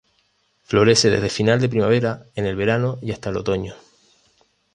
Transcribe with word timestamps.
Florece 0.63 1.11
desde 1.11 1.29
final 1.29 1.61
de 1.61 1.69
primavera, 1.69 2.25
en 2.33 2.47
el 2.47 2.55
verano 2.55 2.97
y 3.03 3.11
hasta 3.11 3.29
el 3.29 3.37
otoño. 3.37 3.75